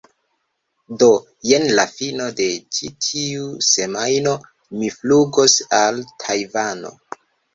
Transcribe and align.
do 1.01 1.09
jen 1.49 1.65
la 1.79 1.83
fino 1.97 2.29
de 2.39 2.47
ĉi 2.77 2.89
tiu 3.07 3.45
semajno 3.67 4.33
mi 4.79 4.89
flugos 4.97 5.59
al 5.83 6.03
Tajvano 6.25 6.95